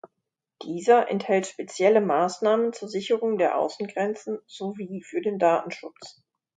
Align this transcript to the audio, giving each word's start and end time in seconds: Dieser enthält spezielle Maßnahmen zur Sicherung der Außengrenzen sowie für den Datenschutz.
Dieser 0.63 1.11
enthält 1.11 1.45
spezielle 1.45 2.01
Maßnahmen 2.01 2.73
zur 2.73 2.89
Sicherung 2.89 3.37
der 3.37 3.59
Außengrenzen 3.59 4.39
sowie 4.47 5.03
für 5.03 5.21
den 5.21 5.37
Datenschutz. 5.37 6.23